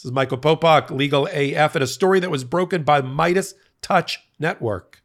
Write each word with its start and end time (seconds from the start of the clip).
This 0.00 0.06
is 0.06 0.12
Michael 0.12 0.38
Popok, 0.38 0.88
Legal 0.88 1.26
AF, 1.26 1.74
and 1.74 1.84
a 1.84 1.86
story 1.86 2.20
that 2.20 2.30
was 2.30 2.42
broken 2.42 2.84
by 2.84 3.02
Midas 3.02 3.52
Touch 3.82 4.26
Network 4.38 5.00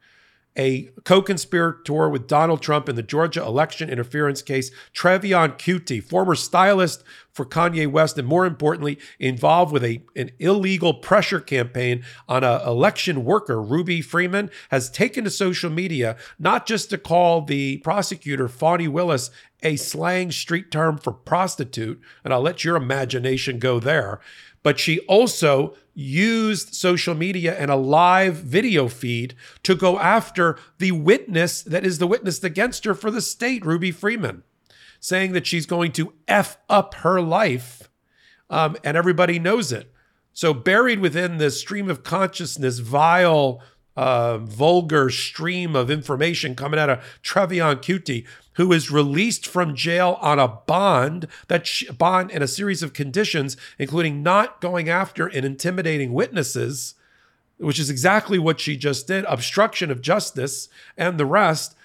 a 0.58 0.90
co 1.04 1.22
conspirator 1.22 2.10
with 2.10 2.28
Donald 2.28 2.62
Trump 2.62 2.88
in 2.88 2.96
the 2.96 3.04
Georgia 3.04 3.44
election 3.44 3.90
interference 3.90 4.42
case, 4.42 4.72
Trevian 4.94 5.58
Kutti, 5.58 6.02
former 6.02 6.36
stylist 6.36 7.04
for 7.32 7.46
Kanye 7.46 7.90
West, 7.92 8.18
and 8.18 8.28
more 8.28 8.46
importantly, 8.46 8.98
involved 9.20 9.74
with 9.74 9.84
a, 9.84 10.02
an 10.16 10.32
illegal 10.40 10.94
pressure 10.94 11.42
campaign 11.42 12.04
on 12.30 12.44
an 12.44 12.62
election 12.66 13.26
worker, 13.26 13.62
Ruby 13.62 14.02
Freeman, 14.02 14.50
has 14.70 14.90
taken 14.90 15.26
to 15.26 15.30
social 15.30 15.70
media 15.70 16.16
not 16.40 16.66
just 16.66 16.90
to 16.92 16.98
call 16.98 17.42
the 17.42 17.78
prosecutor, 17.80 18.48
Fani 18.48 18.88
Willis, 18.88 19.32
a 19.64 19.76
slang 19.76 20.32
street 20.32 20.72
term 20.72 20.98
for 20.98 21.12
prostitute, 21.12 22.00
and 22.24 22.34
I'll 22.34 22.42
let 22.42 22.64
your 22.64 22.76
imagination 22.76 23.60
go 23.60 23.80
there, 23.80 24.20
but 24.64 24.80
she 24.80 25.00
also 25.02 25.76
used 25.94 26.74
social 26.74 27.16
media 27.16 27.58
and 27.58 27.72
a 27.72 27.76
live 27.76 28.36
video 28.36 28.88
feed 28.88 29.36
to 29.64 29.76
go 29.76 29.98
after 30.00 30.58
the 30.80 30.92
witness 30.92 31.62
that 31.62 31.86
is 31.86 32.00
the 32.00 32.08
witness 32.08 32.44
against 32.44 32.84
her 32.86 32.94
for 32.94 33.10
the 33.10 33.22
state, 33.22 33.66
Ruby 33.66 33.92
Freeman, 33.92 34.44
saying 35.00 35.32
that 35.34 35.48
she's 35.48 35.66
going 35.66 35.92
to 35.94 36.14
F 36.28 36.58
up 36.70 36.96
her 36.96 37.22
life. 37.22 37.90
Um, 38.50 38.76
and 38.84 38.96
everybody 38.96 39.40
knows 39.40 39.72
it. 39.72 39.92
So, 40.34 40.54
buried 40.54 41.00
within 41.00 41.38
the 41.38 41.50
stream 41.50 41.90
of 41.90 42.04
consciousness, 42.04 42.80
vile, 42.80 43.62
uh, 43.96 44.38
vulgar 44.38 45.10
stream 45.10 45.76
of 45.76 45.90
information 45.90 46.56
coming 46.56 46.80
out 46.80 46.90
of 46.90 47.00
Trevian 47.24 47.78
Kutti, 47.78 48.26
who 48.54 48.72
is 48.72 48.92
released 48.92 49.48
from 49.48 49.76
jail 49.76 50.18
on 50.22 50.40
a 50.40 50.48
bond 50.48 51.28
that 51.48 51.70
bond 51.98 52.32
and 52.32 52.44
a 52.44 52.48
series 52.48 52.84
of 52.84 52.94
conditions, 52.94 53.58
including 53.78 54.24
not 54.24 54.62
going 54.62 54.90
after 54.90 55.28
and 55.28 55.46
intimidating 55.46 56.14
witnesses, 56.14 56.96
which 57.58 57.80
is 57.80 57.90
exactly 57.90 58.40
what 58.40 58.60
she 58.60 58.76
just 58.76 59.08
did, 59.08 59.26
obstruction 59.26 59.92
of 59.92 60.02
justice, 60.02 60.68
and 60.98 61.18
the 61.18 61.26
rest. 61.26 61.76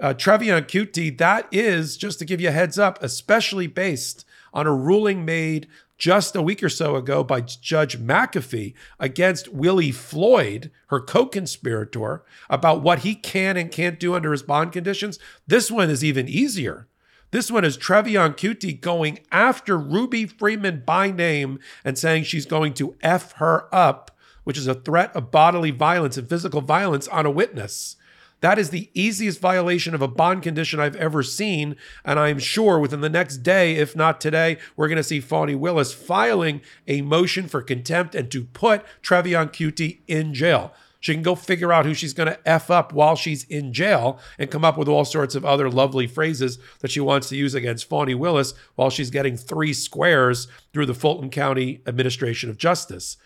Uh, 0.00 0.14
Trevian 0.14 0.62
Kutti, 0.62 1.16
that 1.18 1.46
is 1.52 1.96
just 1.96 2.18
to 2.18 2.24
give 2.24 2.40
you 2.40 2.48
a 2.48 2.52
heads 2.52 2.78
up, 2.78 3.02
especially 3.02 3.66
based 3.66 4.24
on 4.52 4.66
a 4.66 4.74
ruling 4.74 5.24
made 5.24 5.68
just 6.00 6.34
a 6.34 6.42
week 6.42 6.62
or 6.62 6.68
so 6.70 6.96
ago 6.96 7.22
by 7.22 7.42
Judge 7.42 7.98
McAfee 7.98 8.72
against 8.98 9.52
Willie 9.52 9.92
Floyd, 9.92 10.70
her 10.86 10.98
co 10.98 11.26
conspirator, 11.26 12.24
about 12.48 12.82
what 12.82 13.00
he 13.00 13.14
can 13.14 13.58
and 13.58 13.70
can't 13.70 14.00
do 14.00 14.14
under 14.14 14.32
his 14.32 14.42
bond 14.42 14.72
conditions. 14.72 15.18
This 15.46 15.70
one 15.70 15.90
is 15.90 16.02
even 16.02 16.26
easier. 16.26 16.88
This 17.32 17.50
one 17.50 17.64
is 17.64 17.76
Trevian 17.76 18.34
Kutti 18.34 18.80
going 18.80 19.20
after 19.30 19.78
Ruby 19.78 20.26
Freeman 20.26 20.82
by 20.84 21.10
name 21.10 21.60
and 21.84 21.96
saying 21.96 22.24
she's 22.24 22.46
going 22.46 22.72
to 22.74 22.96
F 23.02 23.32
her 23.32 23.72
up, 23.72 24.10
which 24.42 24.58
is 24.58 24.66
a 24.66 24.74
threat 24.74 25.14
of 25.14 25.30
bodily 25.30 25.70
violence 25.70 26.16
and 26.16 26.28
physical 26.28 26.62
violence 26.62 27.06
on 27.08 27.26
a 27.26 27.30
witness. 27.30 27.96
That 28.40 28.58
is 28.58 28.70
the 28.70 28.90
easiest 28.94 29.40
violation 29.40 29.94
of 29.94 30.02
a 30.02 30.08
bond 30.08 30.42
condition 30.42 30.80
I've 30.80 30.96
ever 30.96 31.22
seen. 31.22 31.76
And 32.04 32.18
I'm 32.18 32.38
sure 32.38 32.78
within 32.78 33.00
the 33.00 33.10
next 33.10 33.38
day, 33.38 33.76
if 33.76 33.94
not 33.94 34.20
today, 34.20 34.58
we're 34.76 34.88
going 34.88 34.96
to 34.96 35.02
see 35.02 35.20
Fani 35.20 35.54
Willis 35.54 35.92
filing 35.92 36.62
a 36.88 37.02
motion 37.02 37.48
for 37.48 37.62
contempt 37.62 38.14
and 38.14 38.30
to 38.30 38.44
put 38.44 38.84
Trevian 39.02 39.48
Kutti 39.48 40.00
in 40.06 40.32
jail. 40.32 40.72
She 41.00 41.14
can 41.14 41.22
go 41.22 41.34
figure 41.34 41.72
out 41.72 41.86
who 41.86 41.94
she's 41.94 42.12
going 42.12 42.28
to 42.28 42.38
F 42.46 42.70
up 42.70 42.92
while 42.92 43.16
she's 43.16 43.44
in 43.44 43.72
jail 43.72 44.20
and 44.38 44.50
come 44.50 44.66
up 44.66 44.76
with 44.76 44.86
all 44.86 45.06
sorts 45.06 45.34
of 45.34 45.46
other 45.46 45.70
lovely 45.70 46.06
phrases 46.06 46.58
that 46.80 46.90
she 46.90 47.00
wants 47.00 47.30
to 47.30 47.36
use 47.36 47.54
against 47.54 47.88
Fani 47.88 48.14
Willis 48.14 48.52
while 48.74 48.90
she's 48.90 49.10
getting 49.10 49.36
three 49.36 49.72
squares 49.72 50.46
through 50.74 50.86
the 50.86 50.94
Fulton 50.94 51.30
County 51.30 51.80
Administration 51.86 52.50
of 52.50 52.58
Justice. 52.58 53.16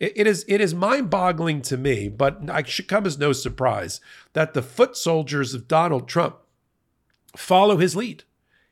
It, 0.00 0.12
it 0.16 0.26
is 0.26 0.44
it 0.48 0.60
is 0.60 0.74
mind-boggling 0.74 1.62
to 1.62 1.76
me, 1.76 2.08
but 2.08 2.38
it 2.42 2.68
should 2.68 2.88
come 2.88 3.06
as 3.06 3.18
no 3.18 3.32
surprise 3.32 4.00
that 4.32 4.54
the 4.54 4.62
foot 4.62 4.96
soldiers 4.96 5.54
of 5.54 5.68
Donald 5.68 6.08
Trump 6.08 6.36
follow 7.36 7.76
his 7.76 7.96
lead. 7.96 8.24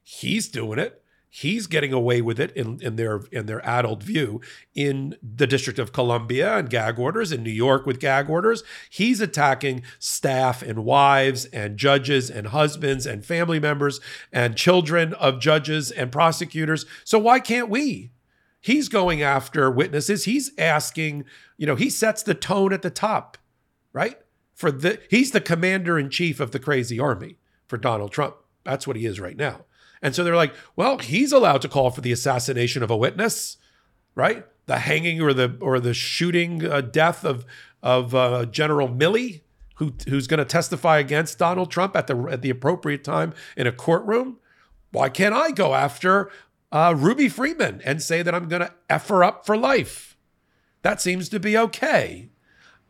He's 0.02 0.48
doing 0.48 0.78
it. 0.78 1.02
He's 1.28 1.66
getting 1.66 1.92
away 1.92 2.22
with 2.22 2.40
it 2.40 2.50
in, 2.52 2.80
in 2.80 2.96
their 2.96 3.20
in 3.30 3.44
their 3.44 3.62
adult 3.66 4.02
view 4.02 4.40
in 4.74 5.16
the 5.22 5.46
District 5.46 5.78
of 5.78 5.92
Columbia 5.92 6.56
and 6.56 6.70
gag 6.70 6.98
orders, 6.98 7.30
in 7.30 7.42
New 7.42 7.50
York 7.50 7.84
with 7.84 8.00
gag 8.00 8.30
orders. 8.30 8.62
He's 8.88 9.20
attacking 9.20 9.82
staff 9.98 10.62
and 10.62 10.84
wives 10.84 11.44
and 11.46 11.76
judges 11.76 12.30
and 12.30 12.46
husbands 12.46 13.04
and 13.04 13.22
family 13.22 13.60
members 13.60 14.00
and 14.32 14.56
children 14.56 15.12
of 15.14 15.38
judges 15.38 15.90
and 15.90 16.10
prosecutors. 16.10 16.86
So 17.04 17.18
why 17.18 17.40
can't 17.40 17.68
we? 17.68 18.12
He's 18.66 18.88
going 18.88 19.22
after 19.22 19.70
witnesses. 19.70 20.24
He's 20.24 20.50
asking, 20.58 21.24
you 21.56 21.68
know, 21.68 21.76
he 21.76 21.88
sets 21.88 22.24
the 22.24 22.34
tone 22.34 22.72
at 22.72 22.82
the 22.82 22.90
top, 22.90 23.38
right? 23.92 24.18
For 24.54 24.72
the 24.72 25.00
he's 25.08 25.30
the 25.30 25.40
commander 25.40 25.96
in 25.96 26.10
chief 26.10 26.40
of 26.40 26.50
the 26.50 26.58
crazy 26.58 26.98
army 26.98 27.38
for 27.68 27.76
Donald 27.76 28.10
Trump. 28.10 28.34
That's 28.64 28.84
what 28.84 28.96
he 28.96 29.06
is 29.06 29.20
right 29.20 29.36
now. 29.36 29.66
And 30.02 30.16
so 30.16 30.24
they're 30.24 30.34
like, 30.34 30.52
well, 30.74 30.98
he's 30.98 31.30
allowed 31.30 31.62
to 31.62 31.68
call 31.68 31.90
for 31.90 32.00
the 32.00 32.10
assassination 32.10 32.82
of 32.82 32.90
a 32.90 32.96
witness, 32.96 33.56
right? 34.16 34.44
The 34.66 34.80
hanging 34.80 35.20
or 35.20 35.32
the 35.32 35.56
or 35.60 35.78
the 35.78 35.94
shooting 35.94 36.66
uh, 36.66 36.80
death 36.80 37.24
of 37.24 37.46
of 37.84 38.16
uh, 38.16 38.46
General 38.46 38.88
Milley, 38.88 39.42
who 39.76 39.94
who's 40.08 40.26
going 40.26 40.38
to 40.38 40.44
testify 40.44 40.98
against 40.98 41.38
Donald 41.38 41.70
Trump 41.70 41.94
at 41.94 42.08
the 42.08 42.16
at 42.24 42.42
the 42.42 42.50
appropriate 42.50 43.04
time 43.04 43.32
in 43.56 43.68
a 43.68 43.72
courtroom. 43.72 44.38
Why 44.90 45.08
can't 45.08 45.34
I 45.34 45.52
go 45.52 45.74
after 45.74 46.32
uh, 46.72 46.94
Ruby 46.96 47.28
Freeman 47.28 47.80
and 47.84 48.02
say 48.02 48.22
that 48.22 48.34
I'm 48.34 48.48
going 48.48 48.62
to 48.62 48.74
F 48.90 49.08
her 49.08 49.22
up 49.22 49.46
for 49.46 49.56
life. 49.56 50.16
That 50.82 51.00
seems 51.00 51.28
to 51.30 51.40
be 51.40 51.56
okay. 51.56 52.30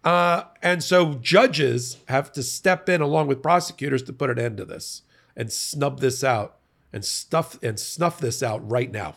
Uh, 0.05 0.45
and 0.63 0.83
so 0.85 1.15
judges 1.15 1.99
have 2.09 2.31
to 2.33 2.43
step 2.43 2.89
in 2.89 3.01
along 3.01 3.27
with 3.27 3.43
prosecutors 3.43 4.03
to 4.05 4.13
put 4.13 4.31
an 4.31 4.39
end 4.39 4.57
to 4.59 4.65
this 4.65 5.03
and 5.37 5.53
snub 5.53 6.01
this 6.01 6.23
out 6.23 6.59
and 6.93 7.05
stuff 7.05 7.59
and 7.63 7.79
snuff 7.79 8.21
this 8.21 8.43
out 8.43 8.69
right 8.69 8.91
now. 8.91 9.17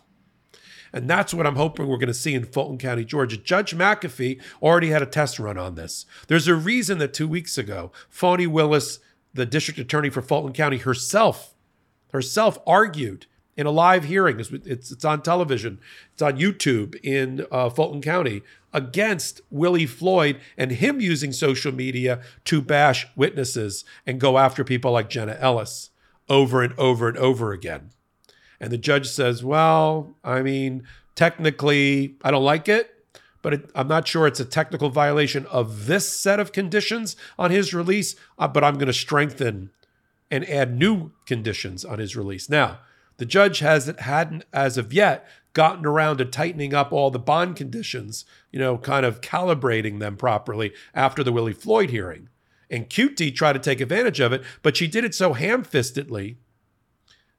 And 0.91 1.07
that's 1.07 1.33
what 1.33 1.45
I'm 1.45 1.55
hoping 1.55 1.87
we're 1.87 1.97
going 1.97 2.07
to 2.07 2.13
see 2.13 2.33
in 2.33 2.45
Fulton 2.45 2.79
County, 2.79 3.05
Georgia. 3.05 3.37
Judge 3.37 3.75
McAfee 3.75 4.41
already 4.61 4.89
had 4.89 5.03
a 5.03 5.05
test 5.05 5.37
run 5.39 5.57
on 5.57 5.75
this. 5.75 6.05
There's 6.27 6.47
a 6.47 6.55
reason 6.55 6.97
that 6.97 7.13
two 7.13 7.27
weeks 7.27 7.57
ago, 7.57 7.91
Fani 8.09 8.47
Willis, 8.47 8.99
the 9.33 9.45
district 9.45 9.79
attorney 9.79 10.09
for 10.09 10.23
Fulton 10.23 10.53
County 10.53 10.77
herself, 10.77 11.53
herself 12.11 12.57
argued 12.65 13.27
in 13.59 13.65
a 13.65 13.71
live 13.71 14.05
hearing. 14.05 14.39
It's, 14.39 14.51
it's, 14.91 15.03
on 15.03 15.21
television, 15.21 15.81
it's 16.13 16.21
on 16.21 16.37
YouTube 16.37 16.97
in 17.03 17.45
uh, 17.51 17.69
Fulton 17.69 18.01
County 18.01 18.41
against 18.71 19.41
Willie 19.51 19.85
Floyd 19.85 20.39
and 20.57 20.71
him 20.71 21.01
using 21.01 21.33
social 21.33 21.73
media 21.73 22.21
to 22.45 22.61
bash 22.61 23.05
witnesses 23.17 23.83
and 24.07 24.17
go 24.17 24.37
after 24.37 24.63
people 24.63 24.93
like 24.93 25.09
Jenna 25.09 25.35
Ellis 25.41 25.89
over 26.29 26.63
and 26.63 26.73
over 26.79 27.09
and 27.09 27.17
over 27.17 27.51
again. 27.51 27.89
And 28.61 28.71
the 28.71 28.77
judge 28.77 29.09
says, 29.09 29.43
Well, 29.43 30.15
I 30.23 30.41
mean, 30.41 30.87
technically, 31.15 32.15
I 32.23 32.31
don't 32.31 32.43
like 32.43 32.69
it. 32.69 32.95
But 33.41 33.53
it, 33.53 33.71
I'm 33.75 33.87
not 33.89 34.07
sure 34.07 34.25
it's 34.25 34.39
a 34.39 34.45
technical 34.45 34.89
violation 34.89 35.45
of 35.47 35.85
this 35.85 36.07
set 36.07 36.39
of 36.39 36.53
conditions 36.53 37.17
on 37.37 37.51
his 37.51 37.73
release, 37.73 38.15
uh, 38.37 38.47
but 38.47 38.63
I'm 38.63 38.75
going 38.75 38.87
to 38.87 38.93
strengthen 38.93 39.71
and 40.31 40.47
add 40.49 40.77
new 40.77 41.11
conditions 41.25 41.83
on 41.83 41.99
his 41.99 42.15
release. 42.17 42.49
Now, 42.49 42.79
the 43.19 43.25
judge 43.25 43.59
hasn't 43.59 43.99
hadn't 44.01 44.45
as 44.51 44.77
of 44.77 44.91
yet 44.91 45.27
gotten 45.53 45.85
around 45.85 46.17
to 46.17 46.25
tightening 46.25 46.73
up 46.73 46.91
all 46.91 47.11
the 47.11 47.19
bond 47.19 47.55
conditions, 47.55 48.25
you 48.51 48.59
know, 48.59 48.77
kind 48.77 49.05
of 49.05 49.21
calibrating 49.21 49.99
them 49.99 50.15
properly 50.15 50.73
after 50.93 51.23
the 51.23 51.31
Willie 51.31 51.53
Floyd 51.53 51.89
hearing. 51.89 52.29
And 52.69 52.89
Kutti 52.89 53.33
tried 53.35 53.53
to 53.53 53.59
take 53.59 53.81
advantage 53.81 54.19
of 54.19 54.31
it, 54.31 54.43
but 54.61 54.77
she 54.77 54.87
did 54.87 55.03
it 55.03 55.15
so 55.15 55.33
ham-fistedly, 55.33 56.35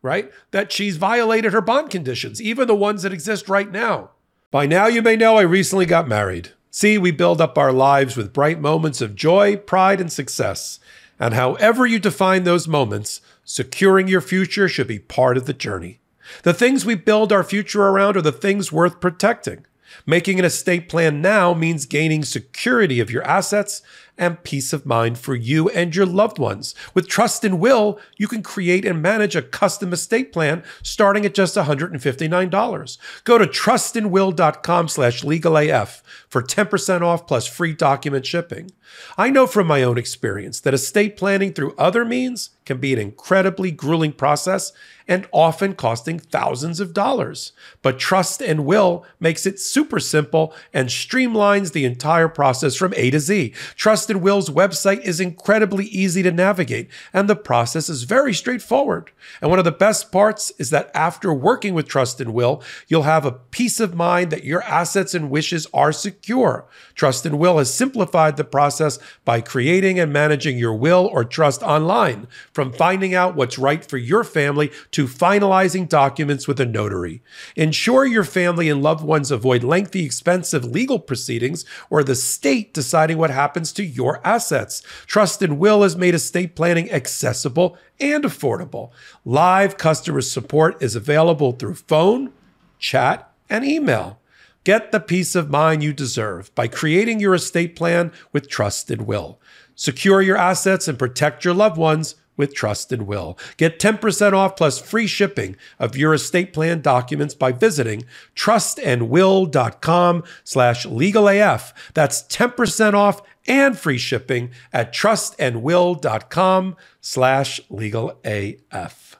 right, 0.02 0.30
that 0.50 0.72
she's 0.72 0.96
violated 0.96 1.52
her 1.52 1.60
bond 1.60 1.90
conditions, 1.90 2.42
even 2.42 2.66
the 2.66 2.74
ones 2.74 3.02
that 3.04 3.12
exist 3.12 3.48
right 3.48 3.70
now. 3.70 4.10
By 4.50 4.66
now, 4.66 4.88
you 4.88 5.02
may 5.02 5.14
know 5.14 5.36
I 5.36 5.42
recently 5.42 5.86
got 5.86 6.08
married. 6.08 6.50
See, 6.72 6.98
we 6.98 7.12
build 7.12 7.40
up 7.40 7.56
our 7.56 7.72
lives 7.72 8.16
with 8.16 8.32
bright 8.32 8.60
moments 8.60 9.00
of 9.00 9.14
joy, 9.14 9.56
pride, 9.56 10.00
and 10.00 10.10
success. 10.10 10.80
And 11.20 11.34
however 11.34 11.86
you 11.86 12.00
define 12.00 12.42
those 12.42 12.66
moments, 12.66 13.20
securing 13.44 14.08
your 14.08 14.20
future 14.20 14.68
should 14.68 14.86
be 14.86 14.98
part 14.98 15.36
of 15.36 15.46
the 15.46 15.52
journey. 15.52 16.00
The 16.42 16.54
things 16.54 16.84
we 16.84 16.94
build 16.94 17.32
our 17.32 17.44
future 17.44 17.82
around 17.82 18.16
are 18.16 18.22
the 18.22 18.32
things 18.32 18.72
worth 18.72 19.00
protecting. 19.00 19.66
Making 20.06 20.38
an 20.38 20.44
estate 20.44 20.88
plan 20.88 21.20
now 21.20 21.52
means 21.52 21.84
gaining 21.86 22.24
security 22.24 23.00
of 23.00 23.10
your 23.10 23.24
assets 23.24 23.82
and 24.20 24.44
peace 24.44 24.72
of 24.72 24.86
mind 24.86 25.18
for 25.18 25.34
you 25.34 25.68
and 25.70 25.96
your 25.96 26.06
loved 26.06 26.38
ones. 26.38 26.74
With 26.94 27.08
Trust 27.08 27.42
and 27.42 27.58
Will, 27.58 27.98
you 28.16 28.28
can 28.28 28.42
create 28.42 28.84
and 28.84 29.02
manage 29.02 29.34
a 29.34 29.42
custom 29.42 29.92
estate 29.92 30.32
plan 30.32 30.62
starting 30.82 31.26
at 31.26 31.34
just 31.34 31.56
$159. 31.56 32.98
Go 33.24 33.38
to 33.38 33.46
trustandwill.com 33.46 34.88
slash 34.88 35.22
legalaf 35.22 36.02
for 36.28 36.42
10% 36.42 37.02
off 37.02 37.26
plus 37.26 37.46
free 37.46 37.72
document 37.72 38.26
shipping. 38.26 38.70
I 39.16 39.30
know 39.30 39.46
from 39.46 39.66
my 39.66 39.82
own 39.82 39.98
experience 39.98 40.60
that 40.60 40.74
estate 40.74 41.16
planning 41.16 41.52
through 41.52 41.74
other 41.78 42.04
means 42.04 42.50
can 42.64 42.78
be 42.78 42.92
an 42.92 42.98
incredibly 42.98 43.70
grueling 43.70 44.12
process 44.12 44.72
and 45.08 45.26
often 45.32 45.74
costing 45.74 46.18
thousands 46.18 46.78
of 46.78 46.94
dollars. 46.94 47.52
But 47.82 47.98
Trust 47.98 48.40
and 48.40 48.64
Will 48.64 49.04
makes 49.18 49.44
it 49.44 49.58
super 49.58 49.98
simple 49.98 50.54
and 50.72 50.88
streamlines 50.88 51.72
the 51.72 51.84
entire 51.84 52.28
process 52.28 52.76
from 52.76 52.94
A 52.96 53.10
to 53.10 53.18
Z. 53.18 53.52
Trust 53.74 54.09
and 54.10 54.20
Will's 54.20 54.50
website 54.50 55.00
is 55.00 55.20
incredibly 55.20 55.86
easy 55.86 56.22
to 56.22 56.32
navigate, 56.32 56.90
and 57.12 57.28
the 57.28 57.36
process 57.36 57.88
is 57.88 58.02
very 58.02 58.34
straightforward. 58.34 59.10
And 59.40 59.50
one 59.50 59.58
of 59.58 59.64
the 59.64 59.72
best 59.72 60.10
parts 60.10 60.50
is 60.58 60.70
that 60.70 60.90
after 60.94 61.32
working 61.32 61.74
with 61.74 61.88
Trust 61.88 62.20
and 62.20 62.34
Will, 62.34 62.62
you'll 62.88 63.02
have 63.02 63.24
a 63.24 63.32
peace 63.32 63.80
of 63.80 63.94
mind 63.94 64.30
that 64.30 64.44
your 64.44 64.62
assets 64.62 65.14
and 65.14 65.30
wishes 65.30 65.66
are 65.72 65.92
secure. 65.92 66.66
Trust 66.94 67.24
and 67.24 67.38
Will 67.38 67.58
has 67.58 67.72
simplified 67.72 68.36
the 68.36 68.44
process 68.44 68.98
by 69.24 69.40
creating 69.40 69.98
and 69.98 70.12
managing 70.12 70.58
your 70.58 70.74
will 70.74 71.08
or 71.12 71.24
trust 71.24 71.62
online, 71.62 72.26
from 72.52 72.72
finding 72.72 73.14
out 73.14 73.36
what's 73.36 73.58
right 73.58 73.84
for 73.84 73.98
your 73.98 74.24
family 74.24 74.70
to 74.90 75.06
finalizing 75.06 75.88
documents 75.88 76.48
with 76.48 76.58
a 76.60 76.66
notary. 76.66 77.22
Ensure 77.56 78.04
your 78.04 78.24
family 78.24 78.68
and 78.68 78.82
loved 78.82 79.04
ones 79.04 79.30
avoid 79.30 79.62
lengthy, 79.62 80.04
expensive 80.04 80.64
legal 80.64 80.98
proceedings 80.98 81.64
or 81.88 82.02
the 82.02 82.14
state 82.14 82.74
deciding 82.74 83.18
what 83.18 83.30
happens 83.30 83.72
to 83.72 83.84
your 83.84 83.99
assets. 84.08 84.82
Trust 85.06 85.42
and 85.42 85.58
Will 85.58 85.82
has 85.82 85.96
made 85.96 86.14
estate 86.14 86.56
planning 86.56 86.90
accessible 86.90 87.76
and 88.00 88.24
affordable. 88.24 88.90
Live 89.24 89.76
customer 89.76 90.20
support 90.20 90.82
is 90.82 90.96
available 90.96 91.52
through 91.52 91.74
phone, 91.74 92.32
chat, 92.78 93.32
and 93.48 93.64
email. 93.64 94.18
Get 94.64 94.92
the 94.92 95.00
peace 95.00 95.34
of 95.34 95.50
mind 95.50 95.82
you 95.82 95.92
deserve 95.92 96.54
by 96.54 96.68
creating 96.68 97.20
your 97.20 97.34
estate 97.34 97.76
plan 97.76 98.12
with 98.32 98.48
Trust 98.48 98.90
and 98.90 99.06
Will. 99.06 99.40
Secure 99.74 100.20
your 100.20 100.36
assets 100.36 100.86
and 100.86 100.98
protect 100.98 101.44
your 101.44 101.54
loved 101.54 101.78
ones 101.78 102.16
with 102.40 102.54
Trust 102.54 102.90
and 102.90 103.06
Will. 103.06 103.38
Get 103.56 103.78
10% 103.78 104.32
off 104.32 104.56
plus 104.56 104.78
free 104.80 105.06
shipping 105.06 105.56
of 105.78 105.96
your 105.96 106.14
estate 106.14 106.52
plan 106.52 106.80
documents 106.80 107.34
by 107.34 107.52
visiting 107.52 108.04
trustandwill.com 108.34 110.24
slash 110.42 110.86
legalaf. 110.86 111.72
That's 111.94 112.22
10% 112.24 112.94
off 112.94 113.22
and 113.46 113.78
free 113.78 113.98
shipping 113.98 114.50
at 114.72 114.92
trustandwill.com 114.92 116.76
slash 117.00 117.60
legalaf. 117.70 119.16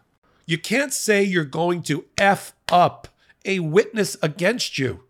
You 0.46 0.58
can't 0.58 0.92
say 0.92 1.22
you're 1.22 1.44
going 1.44 1.82
to 1.84 2.04
F 2.18 2.54
up 2.70 3.08
a 3.44 3.60
witness 3.60 4.16
against 4.22 4.78
you 4.78 5.04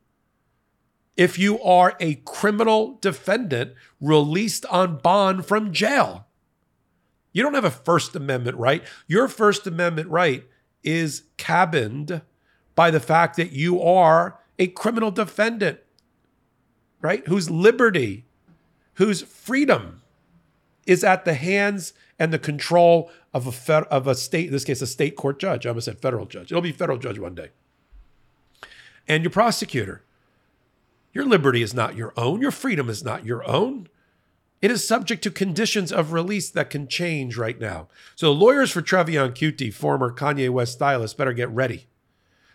if 1.16 1.38
you 1.38 1.60
are 1.62 1.96
a 2.00 2.14
criminal 2.24 2.98
defendant 3.00 3.74
released 4.00 4.64
on 4.66 4.96
bond 4.98 5.44
from 5.46 5.72
jail. 5.72 6.26
You 7.32 7.42
don't 7.42 7.54
have 7.54 7.64
a 7.64 7.70
First 7.70 8.16
Amendment 8.16 8.56
right. 8.56 8.82
Your 9.06 9.28
First 9.28 9.66
Amendment 9.66 10.08
right 10.08 10.44
is 10.82 11.24
cabined 11.36 12.22
by 12.74 12.90
the 12.90 13.00
fact 13.00 13.36
that 13.36 13.52
you 13.52 13.82
are 13.82 14.40
a 14.58 14.66
criminal 14.68 15.10
defendant, 15.10 15.78
right? 17.02 17.26
Whose 17.28 17.50
liberty, 17.50 18.26
whose 18.94 19.22
freedom 19.22 20.02
is 20.86 21.04
at 21.04 21.24
the 21.24 21.34
hands 21.34 21.92
and 22.18 22.32
the 22.32 22.38
control 22.38 23.10
of 23.32 23.46
a 23.46 23.52
fed, 23.52 23.84
of 23.84 24.06
a 24.06 24.14
state, 24.14 24.46
in 24.46 24.52
this 24.52 24.64
case, 24.64 24.82
a 24.82 24.86
state 24.86 25.16
court 25.16 25.38
judge. 25.38 25.66
I 25.66 25.70
almost 25.70 25.86
said 25.86 26.00
federal 26.00 26.26
judge. 26.26 26.50
It'll 26.50 26.62
be 26.62 26.72
federal 26.72 26.98
judge 26.98 27.18
one 27.18 27.34
day. 27.34 27.50
And 29.08 29.22
your 29.22 29.30
prosecutor. 29.30 30.02
Your 31.12 31.24
liberty 31.24 31.62
is 31.62 31.74
not 31.74 31.96
your 31.96 32.12
own. 32.16 32.40
Your 32.40 32.50
freedom 32.50 32.88
is 32.88 33.04
not 33.04 33.24
your 33.24 33.48
own. 33.48 33.88
It 34.62 34.70
is 34.70 34.86
subject 34.86 35.22
to 35.22 35.30
conditions 35.30 35.90
of 35.90 36.12
release 36.12 36.50
that 36.50 36.70
can 36.70 36.86
change 36.86 37.36
right 37.36 37.58
now. 37.58 37.88
So 38.14 38.30
lawyers 38.30 38.70
for 38.70 38.82
Trevian 38.82 39.32
Kutti, 39.32 39.72
former 39.72 40.12
Kanye 40.12 40.50
West 40.50 40.74
stylist, 40.74 41.16
better 41.16 41.32
get 41.32 41.48
ready. 41.50 41.86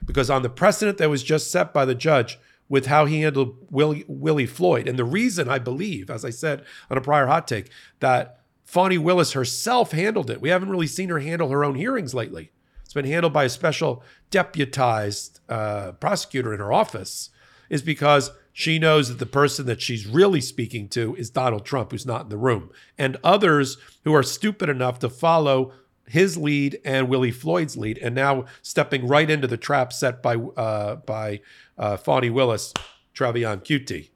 Because 0.06 0.30
on 0.30 0.44
the 0.44 0.50
precedent 0.50 1.00
that 1.00 1.10
was 1.10 1.24
just 1.24 1.52
set 1.52 1.74
by 1.74 1.84
the 1.84 1.96
judge 1.96 2.38
with 2.68 2.88
how 2.88 3.06
he 3.06 3.22
handled 3.22 3.56
Willie, 3.70 4.06
Willie 4.08 4.46
Floyd, 4.46 4.88
and 4.88 4.98
the 4.98 5.04
reason 5.04 5.48
I 5.48 5.60
believe, 5.60 6.10
as 6.10 6.26
I 6.26 6.32
said 6.32 6.64
on 6.90 6.98
a 6.98 7.02
prior 7.02 7.28
hot 7.28 7.48
take, 7.48 7.70
that 8.00 8.40
Fani 8.64 8.98
Willis 8.98 9.34
herself 9.34 9.92
handled 9.92 10.30
it. 10.30 10.42
We 10.42 10.50
haven't 10.50 10.70
really 10.70 10.88
seen 10.88 11.10
her 11.10 11.20
handle 11.20 11.50
her 11.50 11.64
own 11.64 11.76
hearings 11.76 12.14
lately. 12.14 12.52
It's 12.84 12.94
been 12.94 13.06
handled 13.06 13.34
by 13.34 13.44
a 13.44 13.50
special 13.50 14.04
deputized 14.32 15.40
uh, 15.48 15.94
prosecutor 15.94 16.54
in 16.54 16.60
her 16.60 16.74
office, 16.74 17.30
is 17.70 17.82
because 17.82 18.32
she 18.52 18.80
knows 18.80 19.10
that 19.10 19.20
the 19.20 19.26
person 19.26 19.66
that 19.66 19.82
she's 19.82 20.08
really 20.08 20.42
speaking 20.42 20.88
to 20.90 21.16
is 21.16 21.30
Donald 21.30 21.66
Trump, 21.66 21.92
who's 21.92 22.06
not 22.06 22.24
in 22.24 22.30
the 22.30 22.38
room, 22.38 22.72
and 22.98 23.18
others 23.24 23.78
who 24.04 24.14
are 24.14 24.24
stupid 24.24 24.70
enough 24.70 24.98
to 25.00 25.10
follow 25.10 25.74
his 26.08 26.38
lead 26.38 26.80
and 26.86 27.10
Willie 27.10 27.32
Floyd's 27.32 27.78
lead, 27.78 27.98
and 28.00 28.14
now 28.14 28.46
stepping 28.62 29.08
right 29.08 29.30
into 29.30 29.48
the 29.48 29.58
trap 29.58 29.92
set 29.92 30.22
by 30.22 30.36
uh, 30.36 30.96
by 30.98 31.42
uh, 31.78 31.98
Fani 31.98 32.30
Willis, 32.30 32.74
Trevian 33.14 33.64
Kutti. 33.64 34.10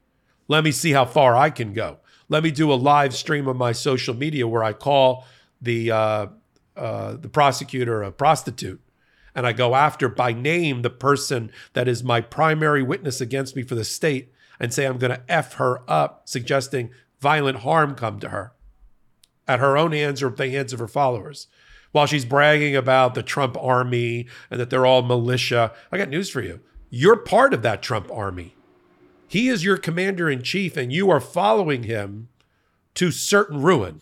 Let 0.48 0.64
me 0.64 0.72
see 0.72 0.92
how 0.92 1.04
far 1.04 1.36
I 1.36 1.50
can 1.50 1.72
go. 1.72 1.98
Let 2.28 2.42
me 2.42 2.50
do 2.50 2.72
a 2.72 2.74
live 2.74 3.14
stream 3.14 3.48
on 3.48 3.56
my 3.56 3.72
social 3.72 4.14
media 4.14 4.46
where 4.46 4.64
I 4.64 4.72
call 4.72 5.24
the 5.60 5.90
uh, 5.90 6.26
uh, 6.76 7.16
the 7.16 7.28
prosecutor 7.28 8.02
a 8.02 8.12
prostitute 8.12 8.80
and 9.34 9.46
I 9.46 9.52
go 9.52 9.74
after 9.74 10.08
by 10.08 10.32
name 10.32 10.82
the 10.82 10.90
person 10.90 11.50
that 11.72 11.88
is 11.88 12.02
my 12.02 12.20
primary 12.20 12.82
witness 12.82 13.20
against 13.20 13.56
me 13.56 13.62
for 13.62 13.74
the 13.74 13.84
state 13.84 14.32
and 14.58 14.72
say 14.72 14.86
I'm 14.86 14.98
going 14.98 15.12
to 15.12 15.22
F 15.28 15.54
her 15.54 15.82
up, 15.88 16.22
suggesting 16.28 16.90
violent 17.20 17.58
harm 17.58 17.94
come 17.94 18.20
to 18.20 18.30
her 18.30 18.52
at 19.46 19.60
her 19.60 19.76
own 19.76 19.92
hands 19.92 20.22
or 20.22 20.30
the 20.30 20.50
hands 20.50 20.72
of 20.72 20.78
her 20.78 20.88
followers. 20.88 21.46
While 21.92 22.06
she's 22.06 22.24
bragging 22.24 22.76
about 22.76 23.14
the 23.14 23.22
Trump 23.22 23.56
army 23.60 24.26
and 24.50 24.60
that 24.60 24.70
they're 24.70 24.86
all 24.86 25.02
militia, 25.02 25.72
I 25.90 25.98
got 25.98 26.08
news 26.08 26.30
for 26.30 26.40
you. 26.40 26.60
You're 26.88 27.16
part 27.16 27.52
of 27.52 27.62
that 27.62 27.82
Trump 27.82 28.10
army. 28.12 28.54
He 29.26 29.48
is 29.48 29.64
your 29.64 29.76
commander 29.76 30.28
in 30.28 30.42
chief, 30.42 30.76
and 30.76 30.92
you 30.92 31.10
are 31.10 31.20
following 31.20 31.84
him 31.84 32.28
to 32.94 33.10
certain 33.10 33.62
ruin 33.62 34.00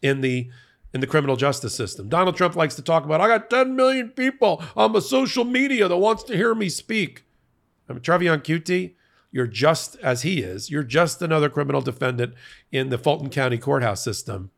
in 0.00 0.20
the 0.20 0.48
in 0.94 1.00
the 1.00 1.06
criminal 1.06 1.36
justice 1.36 1.74
system. 1.74 2.08
Donald 2.08 2.36
Trump 2.36 2.54
likes 2.54 2.74
to 2.74 2.82
talk 2.82 3.04
about, 3.04 3.20
I 3.20 3.28
got 3.28 3.48
10 3.48 3.74
million 3.74 4.10
people 4.10 4.62
on 4.76 4.92
my 4.92 4.98
social 4.98 5.44
media 5.44 5.88
that 5.88 5.96
wants 5.96 6.22
to 6.24 6.36
hear 6.36 6.54
me 6.54 6.68
speak. 6.68 7.24
I'm 7.88 8.00
Trevian 8.00 8.42
Kutti. 8.42 8.92
You're 9.30 9.46
just 9.46 9.96
as 9.96 10.20
he 10.20 10.42
is. 10.42 10.70
You're 10.70 10.82
just 10.82 11.22
another 11.22 11.48
criminal 11.48 11.80
defendant 11.80 12.34
in 12.70 12.90
the 12.90 12.98
Fulton 12.98 13.30
County 13.30 13.56
courthouse 13.56 14.04
system. 14.04 14.50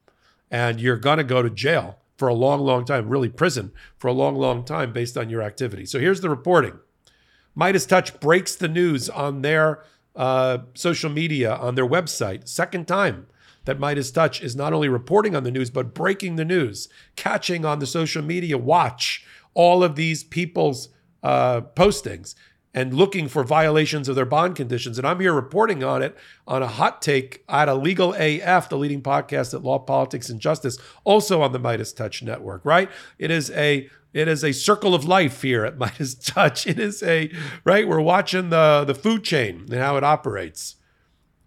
And 0.51 0.81
you're 0.81 0.97
going 0.97 1.19
to 1.19 1.25
go 1.25 1.41
to 1.41 1.51
jail 1.51 1.99
for 2.17 2.29
a 2.29 2.35
long, 2.35 2.61
long 2.61 2.85
time, 2.85 3.09
really 3.09 3.29
prison 3.29 3.73
for 3.97 4.09
a 4.09 4.13
long, 4.13 4.37
long 4.37 4.65
time 4.65 4.93
based 4.93 5.17
on 5.17 5.29
your 5.29 5.43
activity. 5.43 5.85
So 5.85 5.99
here's 5.99 6.21
the 6.21 6.31
reporting. 6.31 6.79
MeidasTouch 7.59 8.21
breaks 8.21 8.55
the 8.57 8.69
news 8.69 9.09
on 9.09 9.43
their 9.43 9.85
uh, 10.17 10.59
social 10.75 11.11
media, 11.11 11.55
on 11.55 11.75
their 11.75 11.87
website, 11.87 12.49
second 12.49 12.87
time 12.87 13.27
that 13.65 13.79
MeidasTouch 13.79 14.43
is 14.43 14.55
not 14.55 14.73
only 14.73 14.89
reporting 14.89 15.35
on 15.35 15.45
the 15.45 15.51
news, 15.51 15.71
but 15.71 15.95
breaking 15.95 16.37
the 16.37 16.45
news, 16.45 16.89
catching 17.17 17.65
on 17.65 17.79
the 17.79 17.87
social 17.87 18.23
media 18.23 18.59
watch 18.59 19.25
all 19.55 19.83
of 19.83 19.97
these 19.97 20.23
people's 20.23 20.91
uh, 21.23 21.63
postings 21.75 22.35
and 22.75 22.93
looking 22.93 23.29
for 23.29 23.45
violations 23.45 24.09
of 24.09 24.17
their 24.17 24.25
bond 24.25 24.57
conditions. 24.57 24.99
And 24.99 25.07
I'm 25.07 25.21
here 25.21 25.33
reporting 25.33 25.85
on 25.85 26.03
it 26.03 26.17
on 26.47 26.63
a 26.63 26.67
hot 26.67 27.01
take 27.01 27.45
at 27.49 27.69
a 27.69 27.75
Legal 27.75 28.13
AF, 28.15 28.69
the 28.69 28.77
leading 28.77 29.01
podcast 29.01 29.55
at 29.55 29.63
Law, 29.63 29.79
Politics, 29.79 30.29
and 30.29 30.41
Justice, 30.41 30.77
also 31.05 31.41
on 31.41 31.53
the 31.53 31.61
MeidasTouch 31.61 32.23
Network, 32.23 32.65
right? 32.65 32.91
It 33.19 33.31
is 33.31 33.51
a 33.53 33.89
it 34.13 34.29
is 34.29 34.45
a 34.45 34.53
circle 34.53 34.95
of 34.95 35.05
life 35.05 35.43
here 35.43 35.65
at 35.65 35.79
MeidasTouch. 35.79 36.67
It 36.67 36.79
is 36.79 37.03
a 37.03 37.31
right. 37.65 37.87
We're 37.87 38.01
watching 38.01 38.51
the 38.51 38.85
the 38.85 38.95
food 38.95 39.23
chain 39.23 39.67
and 39.71 39.81
how 39.81 39.97
it 39.97 40.05
operates. 40.05 40.77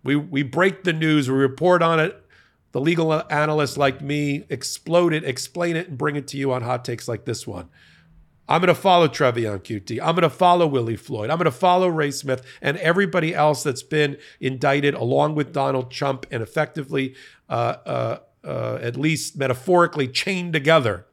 We, 0.03 0.15
we 0.15 0.41
break 0.41 0.85
the 0.85 0.93
news, 0.93 1.29
we 1.29 1.35
report 1.35 1.81
on 1.81 1.99
it. 1.99 2.23
The 2.71 2.79
legal 2.79 3.11
analysts 3.29 3.75
like 3.75 4.01
me 4.01 4.45
explode 4.49 5.11
it, 5.13 5.25
explain 5.25 5.75
it, 5.75 5.89
and 5.89 5.97
bring 5.97 6.15
it 6.15 6.27
to 6.29 6.37
you 6.37 6.53
on 6.53 6.61
hot 6.61 6.85
takes 6.85 7.09
like 7.09 7.25
this 7.25 7.45
one. 7.45 7.67
I'm 8.47 8.61
going 8.61 8.73
to 8.73 8.81
follow 8.81 9.07
Trevian 9.07 9.59
Kutti. 9.59 9.99
I'm 9.99 10.15
going 10.15 10.21
to 10.21 10.29
follow 10.29 10.67
Willie 10.67 10.95
Floyd. 10.95 11.29
I'm 11.29 11.37
going 11.37 11.45
to 11.45 11.51
follow 11.51 11.89
Ray 11.89 12.11
Smith 12.11 12.45
and 12.61 12.77
everybody 12.77 13.35
else 13.35 13.63
that's 13.63 13.83
been 13.83 14.17
indicted 14.39 14.93
along 14.93 15.35
with 15.35 15.51
Donald 15.51 15.91
Trump 15.91 16.25
and 16.31 16.41
effectively, 16.41 17.15
uh, 17.49 17.75
uh, 17.85 18.19
uh, 18.43 18.79
at 18.81 18.95
least 18.95 19.37
metaphorically, 19.37 20.07
chained 20.07 20.53
together 20.53 21.05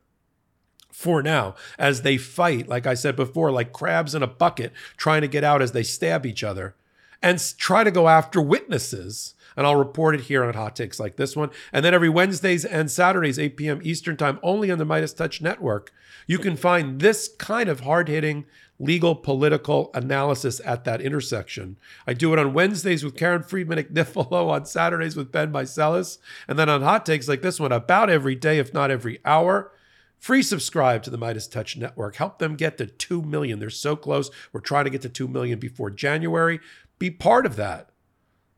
for 0.93 1.23
now 1.23 1.57
as 1.76 2.03
they 2.03 2.17
fight, 2.17 2.69
like 2.69 2.87
I 2.87 2.95
said 2.95 3.17
before, 3.17 3.50
like 3.50 3.73
crabs 3.73 4.14
in 4.14 4.23
a 4.23 4.29
bucket 4.29 4.73
trying 4.97 5.23
to 5.23 5.29
get 5.29 5.43
out 5.43 5.61
as 5.61 5.73
they 5.73 5.83
stab 5.83 6.25
each 6.25 6.45
other 6.45 6.76
and 7.21 7.43
try 7.59 7.83
to 7.83 7.91
go 7.91 8.09
after 8.09 8.41
witnesses. 8.41 9.34
And 9.56 9.66
I'll 9.66 9.76
report 9.76 10.14
it 10.14 10.23
here 10.23 10.44
on 10.44 10.54
hot 10.54 10.76
takes 10.76 10.99
like 10.99 11.16
this 11.16 11.37
one. 11.37 11.50
And 11.73 11.84
then 11.84 11.94
every 11.94 12.08
Wednesdays 12.08 12.64
and 12.64 12.90
Saturdays, 12.90 13.38
8 13.38 13.56
p.m. 13.56 13.80
Eastern 13.82 14.16
Time, 14.16 14.38
only 14.42 14.70
on 14.70 14.78
the 14.78 14.87
MeidasTouch 14.87 15.40
Network, 15.40 15.92
you 16.26 16.38
can 16.38 16.56
find 16.56 17.00
this 17.00 17.28
kind 17.38 17.68
of 17.68 17.80
hard 17.80 18.08
hitting 18.08 18.46
legal 18.78 19.14
political 19.14 19.90
analysis 19.94 20.61
at 20.64 20.84
that 20.84 21.00
intersection. 21.00 21.76
I 22.06 22.14
do 22.14 22.32
it 22.32 22.38
on 22.38 22.54
Wednesdays 22.54 23.04
with 23.04 23.16
Karen 23.16 23.42
Friedman 23.42 23.78
Agnifilo, 23.78 24.49
on 24.50 24.66
Saturdays 24.66 25.16
with 25.16 25.32
Ben 25.32 25.52
Meiselas, 25.52 26.18
and 26.49 26.58
then 26.58 26.68
on 26.68 26.82
hot 26.82 27.06
takes 27.06 27.28
like 27.28 27.42
this 27.42 27.61
one 27.61 27.73
about 27.73 28.11
every 28.11 28.34
day, 28.34 28.58
if 28.58 28.75
not 28.75 28.90
every 28.90 29.20
hour. 29.25 29.73
Free 30.18 30.42
subscribe 30.42 31.02
to 31.02 31.11
the 31.11 31.18
MeidasTouch 31.18 31.76
Network. 31.76 32.16
Help 32.16 32.38
them 32.38 32.56
get 32.56 32.78
to 32.78 32.87
2 32.87 33.23
million. 33.23 33.58
They're 33.58 33.68
so 33.68 33.94
close. 33.94 34.30
We're 34.52 34.61
trying 34.61 34.84
to 34.84 34.90
get 34.90 35.02
to 35.02 35.08
2 35.08 35.28
million 35.28 35.58
before 35.58 35.90
January. 35.90 36.61
Be 36.99 37.11
part 37.11 37.44
of 37.44 37.56
that. 37.56 37.90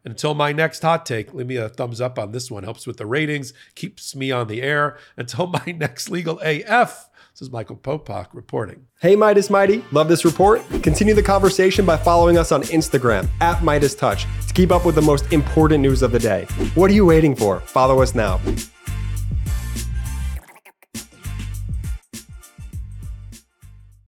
Until 0.07 0.35
my 0.35 0.53
next 0.53 0.83
hot 0.83 1.05
take, 1.05 1.35
leave 1.35 1.49
me 1.49 1.57
a 1.57 1.69
thumbs 1.69 2.01
up 2.01 2.17
on 2.17 2.31
this 2.31 2.49
one. 2.49 2.63
Helps 2.63 2.87
with 2.87 2.97
the 2.97 3.07
ratings, 3.07 3.53
keeps 3.75 4.15
me 4.15 4.31
on 4.31 4.47
the 4.47 4.63
air. 4.63 4.99
Until 5.17 5.49
my 5.49 5.75
next 5.77 6.09
legal 6.11 6.39
AF, 6.45 7.11
this 7.33 7.43
is 7.43 7.51
Michael 7.51 7.77
Popok 7.77 8.29
reporting. 8.33 8.87
Hey 9.01 9.17
Meidas 9.17 9.51
Mighty, 9.51 9.85
love 9.91 10.07
this 10.07 10.25
report? 10.25 10.63
Continue 10.85 11.13
the 11.13 11.25
conversation 11.25 11.85
by 11.85 11.97
following 11.97 12.39
us 12.39 12.53
on 12.53 12.63
Instagram 12.63 13.29
at 13.41 13.59
MeidasTouch 13.59 14.47
to 14.47 14.55
keep 14.55 14.71
up 14.71 14.87
with 14.87 14.95
the 14.95 15.03
most 15.03 15.33
important 15.33 15.83
news 15.83 16.03
of 16.03 16.13
the 16.13 16.21
day. 16.21 16.45
What 16.77 16.89
are 16.89 16.95
you 16.95 17.05
waiting 17.05 17.35
for? 17.35 17.59
Follow 17.61 18.01
us 18.01 18.15
now. 18.15 18.41